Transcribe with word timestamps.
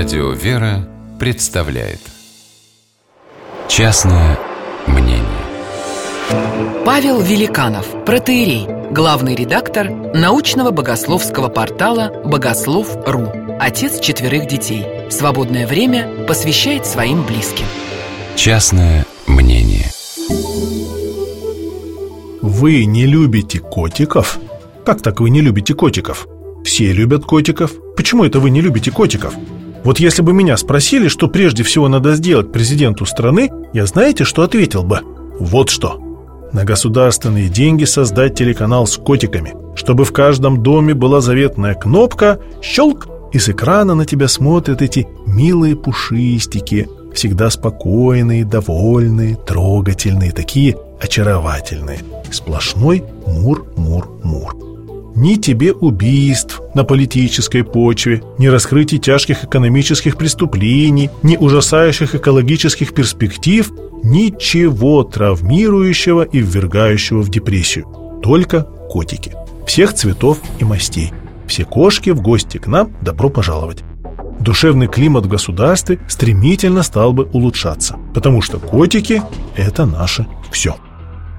Радио 0.00 0.30
«Вера» 0.30 0.88
представляет 1.18 2.00
Частное 3.68 4.38
мнение 4.86 5.26
Павел 6.86 7.20
Великанов, 7.20 7.86
протеерей, 8.06 8.66
главный 8.90 9.34
редактор 9.34 9.90
научного 9.90 10.70
богословского 10.70 11.50
портала 11.50 12.22
«Богослов.ру», 12.24 13.30
отец 13.60 14.00
четверых 14.00 14.48
детей. 14.48 14.86
Свободное 15.10 15.66
время 15.66 16.24
посвящает 16.26 16.86
своим 16.86 17.22
близким. 17.26 17.66
Частное 18.36 19.04
мнение 19.26 19.84
Вы 22.40 22.86
не 22.86 23.04
любите 23.04 23.58
котиков? 23.58 24.38
Как 24.86 25.02
так 25.02 25.20
вы 25.20 25.28
не 25.28 25.42
любите 25.42 25.74
котиков? 25.74 26.26
Все 26.64 26.90
любят 26.90 27.26
котиков. 27.26 27.72
Почему 27.96 28.24
это 28.24 28.40
вы 28.40 28.48
не 28.48 28.62
любите 28.62 28.90
котиков? 28.90 29.34
Вот 29.84 29.98
если 29.98 30.22
бы 30.22 30.32
меня 30.32 30.56
спросили, 30.56 31.08
что 31.08 31.28
прежде 31.28 31.62
всего 31.62 31.88
надо 31.88 32.14
сделать 32.14 32.52
президенту 32.52 33.06
страны, 33.06 33.50
я 33.72 33.86
знаете, 33.86 34.24
что 34.24 34.42
ответил 34.42 34.82
бы? 34.82 35.00
Вот 35.38 35.70
что. 35.70 35.98
На 36.52 36.64
государственные 36.64 37.48
деньги 37.48 37.84
создать 37.84 38.34
телеканал 38.34 38.86
с 38.86 38.96
котиками, 38.96 39.54
чтобы 39.76 40.04
в 40.04 40.12
каждом 40.12 40.62
доме 40.62 40.94
была 40.94 41.20
заветная 41.20 41.74
кнопка 41.74 42.40
«Щелк!» 42.60 43.08
и 43.32 43.38
с 43.38 43.48
экрана 43.48 43.94
на 43.94 44.04
тебя 44.04 44.28
смотрят 44.28 44.82
эти 44.82 45.06
милые 45.26 45.76
пушистики, 45.76 46.88
всегда 47.14 47.48
спокойные, 47.50 48.44
довольные, 48.44 49.36
трогательные, 49.36 50.32
такие 50.32 50.76
очаровательные. 51.00 52.00
Сплошной 52.30 53.04
мур-мур-мур. 53.26 54.69
Ни 55.20 55.34
тебе 55.34 55.74
убийств 55.74 56.62
на 56.74 56.82
политической 56.82 57.62
почве, 57.62 58.22
ни 58.38 58.46
раскрытий 58.46 58.98
тяжких 58.98 59.44
экономических 59.44 60.16
преступлений, 60.16 61.10
ни 61.22 61.36
ужасающих 61.36 62.14
экологических 62.14 62.94
перспектив, 62.94 63.70
ничего 64.02 65.04
травмирующего 65.04 66.22
и 66.22 66.38
ввергающего 66.38 67.20
в 67.20 67.28
депрессию. 67.28 67.84
Только 68.22 68.62
котики. 68.62 69.34
Всех 69.66 69.92
цветов 69.92 70.38
и 70.58 70.64
мастей. 70.64 71.12
Все 71.46 71.66
кошки 71.66 72.08
в 72.08 72.22
гости 72.22 72.56
к 72.56 72.66
нам 72.66 72.96
добро 73.02 73.28
пожаловать. 73.28 73.84
Душевный 74.40 74.88
климат 74.88 75.26
в 75.26 75.28
государстве 75.28 75.98
стремительно 76.08 76.82
стал 76.82 77.12
бы 77.12 77.24
улучшаться, 77.24 77.98
потому 78.14 78.40
что 78.40 78.58
котики– 78.58 79.22
это 79.54 79.84
наше 79.84 80.26
все. 80.50 80.76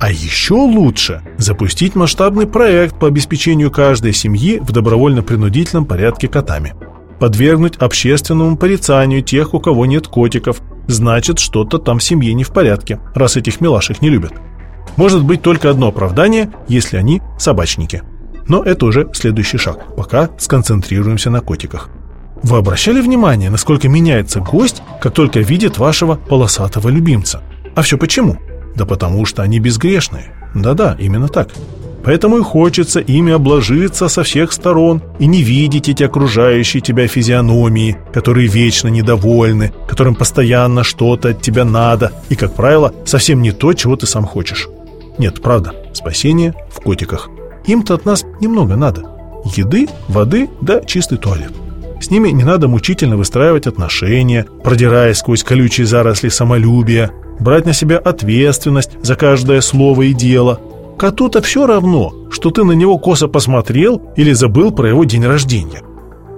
А 0.00 0.10
еще 0.10 0.54
лучше 0.54 1.20
запустить 1.36 1.94
масштабный 1.94 2.46
проект 2.46 2.98
по 2.98 3.06
обеспечению 3.06 3.70
каждой 3.70 4.14
семьи 4.14 4.58
в 4.58 4.72
добровольно-принудительном 4.72 5.84
порядке 5.84 6.26
котами. 6.26 6.72
Подвергнуть 7.18 7.76
общественному 7.76 8.56
порицанию 8.56 9.20
тех, 9.22 9.52
у 9.52 9.60
кого 9.60 9.84
нет 9.84 10.08
котиков. 10.08 10.62
Значит, 10.86 11.38
что-то 11.38 11.76
там 11.76 11.98
в 11.98 12.02
семье 12.02 12.32
не 12.32 12.44
в 12.44 12.50
порядке, 12.50 12.98
раз 13.14 13.36
этих 13.36 13.60
милашек 13.60 14.00
не 14.00 14.08
любят. 14.08 14.32
Может 14.96 15.22
быть 15.22 15.42
только 15.42 15.68
одно 15.68 15.88
оправдание, 15.88 16.50
если 16.66 16.96
они 16.96 17.20
собачники. 17.38 18.02
Но 18.48 18.62
это 18.62 18.86
уже 18.86 19.06
следующий 19.12 19.58
шаг. 19.58 19.94
Пока 19.96 20.30
сконцентрируемся 20.38 21.28
на 21.28 21.42
котиках. 21.42 21.90
Вы 22.42 22.56
обращали 22.56 23.02
внимание, 23.02 23.50
насколько 23.50 23.86
меняется 23.86 24.40
гость, 24.40 24.82
как 25.02 25.12
только 25.12 25.40
видит 25.40 25.76
вашего 25.76 26.14
полосатого 26.14 26.88
любимца? 26.88 27.42
А 27.74 27.82
все 27.82 27.98
почему? 27.98 28.38
Да 28.76 28.84
потому 28.84 29.26
что 29.26 29.42
они 29.42 29.58
безгрешные. 29.58 30.34
Да-да, 30.54 30.96
именно 30.98 31.28
так. 31.28 31.50
Поэтому 32.02 32.38
и 32.38 32.42
хочется 32.42 33.00
ими 33.00 33.32
обложиться 33.32 34.08
со 34.08 34.22
всех 34.22 34.52
сторон 34.52 35.02
и 35.18 35.26
не 35.26 35.42
видеть 35.42 35.88
эти 35.88 36.02
окружающие 36.02 36.80
тебя 36.80 37.06
физиономии, 37.06 37.98
которые 38.12 38.48
вечно 38.48 38.88
недовольны, 38.88 39.72
которым 39.86 40.14
постоянно 40.14 40.82
что-то 40.82 41.28
от 41.30 41.42
тебя 41.42 41.64
надо 41.64 42.12
и, 42.30 42.36
как 42.36 42.54
правило, 42.54 42.94
совсем 43.04 43.42
не 43.42 43.52
то, 43.52 43.74
чего 43.74 43.96
ты 43.96 44.06
сам 44.06 44.24
хочешь. 44.24 44.68
Нет, 45.18 45.42
правда, 45.42 45.74
спасение 45.92 46.54
в 46.70 46.80
котиках. 46.80 47.28
Им-то 47.66 47.94
от 47.94 48.06
нас 48.06 48.24
немного 48.40 48.76
надо. 48.76 49.04
Еды, 49.56 49.88
воды 50.08 50.48
да 50.62 50.80
чистый 50.82 51.18
туалет. 51.18 51.52
С 52.00 52.10
ними 52.10 52.30
не 52.30 52.44
надо 52.44 52.66
мучительно 52.66 53.18
выстраивать 53.18 53.66
отношения, 53.66 54.46
продираясь 54.64 55.18
сквозь 55.18 55.44
колючие 55.44 55.86
заросли 55.86 56.30
самолюбия, 56.30 57.10
брать 57.40 57.66
на 57.66 57.72
себя 57.72 57.98
ответственность 57.98 58.92
за 59.02 59.16
каждое 59.16 59.60
слово 59.60 60.02
и 60.02 60.12
дело. 60.12 60.60
Коту-то 60.98 61.40
все 61.40 61.66
равно, 61.66 62.12
что 62.30 62.50
ты 62.50 62.62
на 62.62 62.72
него 62.72 62.98
косо 62.98 63.26
посмотрел 63.26 64.02
или 64.16 64.32
забыл 64.32 64.70
про 64.70 64.88
его 64.88 65.04
день 65.04 65.24
рождения. 65.24 65.82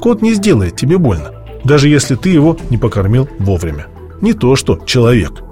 Кот 0.00 0.22
не 0.22 0.34
сделает 0.34 0.76
тебе 0.76 0.96
больно, 0.96 1.32
даже 1.64 1.88
если 1.88 2.14
ты 2.14 2.30
его 2.30 2.56
не 2.70 2.78
покормил 2.78 3.28
вовремя. 3.38 3.86
Не 4.20 4.32
то 4.32 4.54
что 4.56 4.78
человек. 4.86 5.42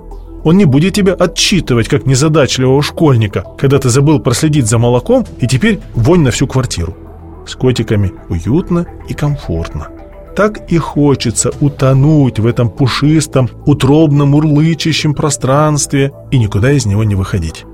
Он 0.44 0.56
не 0.56 0.64
будет 0.64 0.94
тебя 0.94 1.14
отчитывать, 1.14 1.88
как 1.88 2.06
незадачливого 2.06 2.82
школьника, 2.82 3.44
когда 3.58 3.78
ты 3.78 3.88
забыл 3.88 4.19
проследить 4.19 4.66
за 4.66 4.78
молоком 4.78 5.25
и 5.41 5.47
теперь 5.47 5.81
вонь 5.94 6.22
на 6.22 6.31
всю 6.31 6.47
квартиру. 6.47 6.97
С 7.47 7.54
котиками 7.54 8.12
уютно 8.28 8.86
и 9.08 9.14
комфортно. 9.14 9.88
Так 10.34 10.70
и 10.72 10.78
хочется 10.78 11.50
утонуть 11.60 12.38
в 12.38 12.47
этом 12.47 12.70
пушистом, 12.70 13.50
утробном, 13.66 14.34
урлычащем 14.34 15.15
пространстве 15.15 16.12
и 16.31 16.38
никуда 16.38 16.72
из 16.72 16.87
него 16.87 17.04
не 17.04 17.15
выходить. 17.15 17.65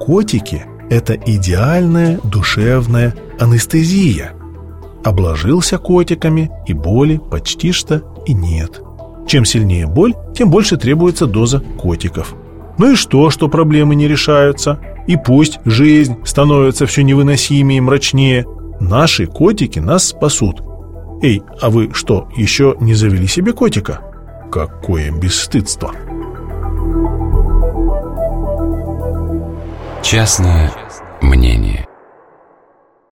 Котики– 0.00 0.64
это 0.90 1.14
идеальная 1.14 2.18
душевная 2.24 3.14
анестезия. 3.38 4.32
Обложился 5.04 5.78
котиками, 5.78 6.50
и 6.66 6.72
боли 6.72 7.20
почти 7.30 7.70
что 7.70 8.02
и 8.26 8.34
нет. 8.34 8.80
Чем 9.28 9.44
сильнее 9.44 9.86
боль, 9.86 10.14
тем 10.34 10.50
больше 10.50 10.76
требуется 10.76 11.26
доза 11.26 11.60
котиков. 11.78 12.34
Ну 12.76 12.92
и 12.92 12.96
что, 12.96 13.30
что 13.30 13.48
проблемы 13.48 13.94
не 13.94 14.08
решаются? 14.08 14.80
И 15.06 15.16
пусть 15.16 15.60
жизнь 15.64 16.16
становится 16.24 16.86
все 16.86 17.04
невыносимее 17.04 17.78
и 17.78 17.80
мрачнее, 17.80 18.46
наши 18.80 19.26
котики 19.26 19.78
нас 19.78 20.08
спасут– 20.08 20.62
Эй, 21.22 21.42
а 21.60 21.68
вы 21.68 21.90
что, 21.92 22.28
еще 22.34 22.76
не 22.80 22.94
завели 22.94 23.26
себе 23.26 23.52
котика? 23.52 24.00
Какое 24.50 25.10
бесстыдство! 25.10 25.94
Частное 30.02 30.72
мнение 31.20 31.79